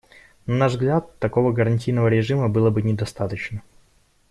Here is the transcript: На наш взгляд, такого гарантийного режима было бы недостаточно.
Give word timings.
На 0.47 0.55
наш 0.55 0.71
взгляд, 0.71 1.19
такого 1.19 1.51
гарантийного 1.53 2.07
режима 2.07 2.49
было 2.49 2.71
бы 2.71 2.81
недостаточно. 2.81 3.61